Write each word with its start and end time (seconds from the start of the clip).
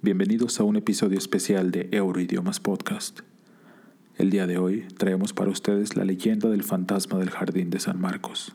Bienvenidos 0.00 0.60
a 0.60 0.62
un 0.62 0.76
episodio 0.76 1.18
especial 1.18 1.72
de 1.72 1.88
Euroidiomas 1.90 2.60
Podcast. 2.60 3.18
El 4.16 4.30
día 4.30 4.46
de 4.46 4.56
hoy 4.56 4.86
traemos 4.96 5.32
para 5.32 5.50
ustedes 5.50 5.96
la 5.96 6.04
leyenda 6.04 6.48
del 6.48 6.62
fantasma 6.62 7.18
del 7.18 7.30
Jardín 7.30 7.70
de 7.70 7.80
San 7.80 8.00
Marcos, 8.00 8.54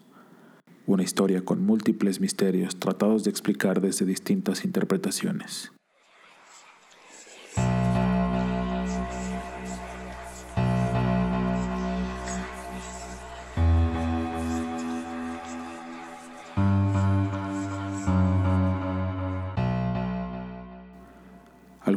una 0.87 1.03
historia 1.03 1.43
con 1.43 1.61
múltiples 1.61 2.21
misterios 2.21 2.79
tratados 2.79 3.25
de 3.25 3.31
explicar 3.31 3.81
desde 3.81 4.05
distintas 4.05 4.63
interpretaciones. 4.63 5.73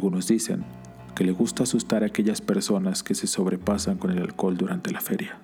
Algunos 0.07 0.29
dicen 0.29 0.63
que 1.17 1.25
le 1.25 1.33
gusta 1.33 1.63
asustar 1.63 2.01
a 2.01 2.05
aquellas 2.05 2.39
personas 2.39 3.03
que 3.03 3.13
se 3.13 3.27
sobrepasan 3.27 3.97
con 3.97 4.09
el 4.09 4.19
alcohol 4.19 4.55
durante 4.55 4.89
la 4.89 5.01
feria. 5.01 5.37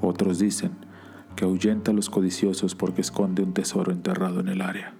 Otros 0.00 0.38
dicen 0.38 0.76
que 1.34 1.44
ahuyenta 1.44 1.90
a 1.90 1.94
los 1.94 2.08
codiciosos 2.08 2.76
porque 2.76 3.00
esconde 3.00 3.42
un 3.42 3.52
tesoro 3.52 3.90
enterrado 3.90 4.38
en 4.38 4.46
el 4.46 4.60
área. 4.60 4.94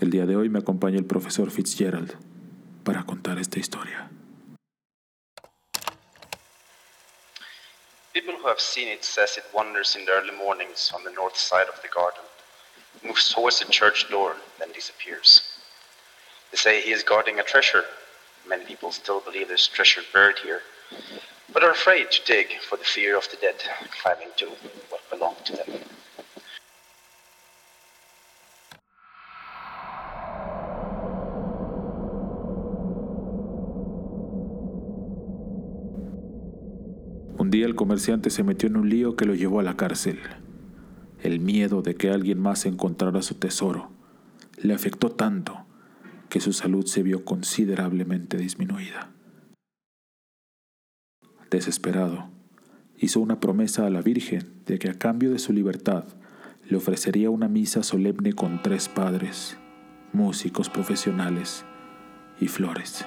El 0.00 0.10
día 0.10 0.26
de 0.26 0.36
hoy 0.36 0.50
me 0.50 0.58
acompaña 0.58 0.98
el 0.98 1.06
profesor 1.06 1.50
Fitzgerald 1.50 2.12
para 2.84 3.04
contar 3.04 3.38
esta 3.38 3.58
historia. 3.58 4.10
People 8.12 8.34
who 8.34 8.48
have 8.48 8.60
seen 8.60 8.88
it 8.88 9.02
says 9.02 9.38
it 9.38 9.44
wanders 9.54 9.96
in 9.96 10.04
the 10.04 10.12
early 10.12 10.36
mornings 10.36 10.92
on 10.94 11.02
the 11.04 11.12
north 11.12 11.38
side 11.38 11.68
of 11.74 11.80
the 11.80 11.88
garden, 11.88 12.20
moves 13.02 13.32
towards 13.32 13.60
the 13.60 13.66
church 13.70 14.10
door, 14.10 14.36
then 14.58 14.68
disappears. 14.74 15.57
They 16.50 16.56
say 16.56 16.80
he 16.80 16.92
is 16.92 17.02
guarding 17.02 17.38
a 17.38 17.42
treasure. 17.42 17.84
Many 18.48 18.64
people 18.64 18.90
still 18.90 19.20
believe 19.20 19.48
there's 19.48 19.68
treasure 19.68 20.00
buried 20.14 20.38
here, 20.38 20.62
but 21.52 21.62
are 21.62 21.70
afraid 21.70 22.10
to 22.10 22.24
dig 22.24 22.46
for 22.68 22.78
the 22.78 22.84
fear 22.84 23.16
of 23.16 23.28
the 23.30 23.36
dead 23.36 23.56
climbing 24.00 24.32
to 24.38 24.46
what 24.88 25.02
belonged 25.10 25.44
to 25.44 25.52
them. 25.56 25.66
Un 37.38 37.50
día 37.50 37.66
el 37.66 37.74
comerciante 37.74 38.30
se 38.30 38.42
metió 38.42 38.68
en 38.68 38.76
un 38.76 38.88
lío 38.88 39.16
que 39.16 39.24
lo 39.24 39.34
llevó 39.34 39.60
a 39.60 39.62
la 39.62 39.76
cárcel. 39.76 40.20
El 41.22 41.40
miedo 41.40 41.82
de 41.82 41.94
que 41.94 42.10
alguien 42.10 42.40
más 42.40 42.66
encontrara 42.66 43.22
su 43.22 43.34
tesoro 43.34 43.90
le 44.56 44.74
afectó 44.74 45.10
tanto 45.10 45.57
que 46.28 46.40
su 46.40 46.52
salud 46.52 46.86
se 46.86 47.02
vio 47.02 47.24
considerablemente 47.24 48.36
disminuida. 48.36 49.10
Desesperado, 51.50 52.28
hizo 52.98 53.20
una 53.20 53.40
promesa 53.40 53.86
a 53.86 53.90
la 53.90 54.02
Virgen 54.02 54.62
de 54.66 54.78
que 54.78 54.90
a 54.90 54.98
cambio 54.98 55.30
de 55.30 55.38
su 55.38 55.52
libertad 55.52 56.04
le 56.68 56.76
ofrecería 56.76 57.30
una 57.30 57.48
misa 57.48 57.82
solemne 57.82 58.34
con 58.34 58.62
tres 58.62 58.88
padres, 58.88 59.56
músicos 60.12 60.68
profesionales 60.68 61.64
y 62.40 62.48
flores. 62.48 63.06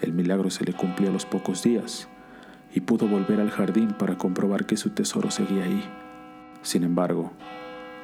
El 0.00 0.12
milagro 0.12 0.50
se 0.50 0.64
le 0.64 0.72
cumplió 0.72 1.08
a 1.08 1.12
los 1.12 1.26
pocos 1.26 1.62
días 1.62 2.08
y 2.74 2.80
pudo 2.80 3.08
volver 3.08 3.40
al 3.40 3.50
jardín 3.50 3.88
para 3.88 4.16
comprobar 4.16 4.66
que 4.66 4.76
su 4.76 4.90
tesoro 4.90 5.30
seguía 5.30 5.64
ahí. 5.64 5.82
Sin 6.62 6.84
embargo, 6.84 7.32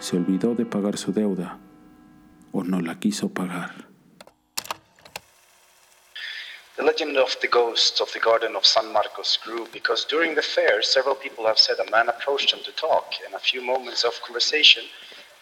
se 0.01 0.17
olvidó 0.17 0.55
de 0.55 0.67
pagar 0.67 0.97
su 0.97 1.13
deuda 1.13 1.59
o 2.53 2.63
no 2.63 2.79
la 2.79 2.95
quiso 2.95 3.29
pagar. 3.29 3.89
The 6.77 6.85
legend 6.85 7.17
of 7.17 7.37
the 7.41 7.49
ghost 7.49 8.01
of 8.01 8.13
the 8.13 8.21
Garden 8.21 8.55
of 8.55 8.65
San 8.65 8.93
Marcos 8.93 9.37
grew 9.45 9.67
because 9.73 10.05
during 10.05 10.37
the 10.37 10.43
fair, 10.43 10.81
several 10.81 11.17
people 11.17 11.45
have 11.47 11.59
said 11.59 11.77
a 11.81 11.91
man 11.91 12.09
approached 12.09 12.53
them 12.53 12.61
to 12.65 12.73
talk. 12.73 13.15
In 13.27 13.35
a 13.35 13.39
few 13.41 13.61
moments 13.61 14.05
of 14.05 14.23
conversation, 14.23 14.85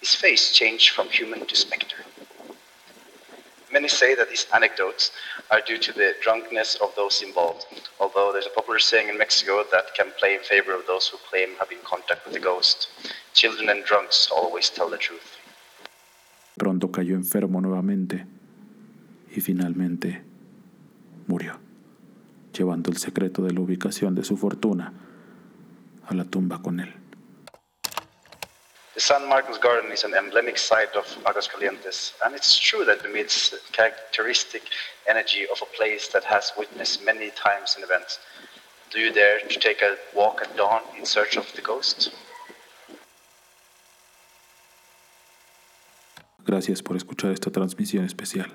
his 0.01 0.15
face 0.15 0.53
changed 0.53 0.91
from 0.91 1.09
human 1.09 1.45
to 1.45 1.55
specter. 1.55 1.99
Many 3.71 3.89
say 3.89 4.15
that 4.15 4.31
these 4.31 4.47
anecdotes 4.55 5.11
are 5.51 5.61
due 5.61 5.77
to 5.77 5.93
the 5.93 6.15
drunkenness 6.23 6.77
of 6.77 6.95
those 6.97 7.21
involved, 7.21 7.67
although 8.01 8.33
there's 8.33 8.47
a 8.47 8.57
popular 8.59 8.79
saying 8.79 9.11
in 9.11 9.19
Mexico 9.19 9.63
that 9.71 9.95
can 9.95 10.13
play 10.19 10.35
in 10.35 10.41
favor 10.41 10.73
of 10.73 10.87
those 10.87 11.09
who 11.09 11.19
claim 11.29 11.51
having 11.59 11.79
contact 11.85 12.25
with 12.25 12.33
the 12.33 12.41
ghost. 12.41 12.89
Children 13.35 13.69
and 13.69 13.85
drunks 13.85 14.31
always 14.31 14.71
tell 14.71 14.89
the 14.89 14.97
truth. 14.97 15.37
Pronto 16.57 16.91
cayó 16.91 17.15
enfermo 17.15 17.61
nuevamente 17.61 18.27
y 19.31 19.41
finalmente 19.41 20.23
murió, 21.27 21.59
llevando 22.53 22.91
el 22.91 22.97
secreto 22.97 23.43
de 23.43 23.53
la 23.53 23.61
ubicación 23.61 24.15
de 24.15 24.25
su 24.25 24.39
fortuna 24.39 24.93
a 26.07 26.15
la 26.15 26.25
tumba 26.25 26.63
con 26.63 26.81
él. 26.81 26.95
The 28.95 29.01
San 29.01 29.29
Marcos 29.29 29.59
Garden 29.59 29.93
is 29.93 30.05
an 30.05 30.15
emblematic 30.15 30.57
site 30.57 30.97
of 30.97 31.05
Aguascalientes, 31.27 32.15
and 32.25 32.35
it's 32.35 32.59
true 32.59 32.87
that 32.87 33.01
it 33.01 33.05
emits 33.05 33.55
characteristic 33.73 34.63
energy 35.07 35.47
of 35.53 35.61
a 35.61 35.67
place 35.77 36.09
that 36.15 36.25
has 36.25 36.55
witnessed 36.57 37.05
many 37.05 37.31
times 37.33 37.75
and 37.75 37.85
events. 37.85 38.19
Do 38.91 38.99
you 38.99 39.13
dare 39.13 39.41
to 39.41 39.59
take 39.61 39.83
a 39.83 39.99
walk 40.15 40.41
at 40.41 40.57
dawn 40.57 40.81
in 40.97 41.05
search 41.05 41.37
of 41.37 41.45
the 41.55 41.61
ghost? 41.61 42.11
Gracias 46.47 46.83
por 46.83 46.97
escuchar 46.97 47.33
esta 47.33 47.51
transmisión 47.51 48.05
especial. 48.05 48.53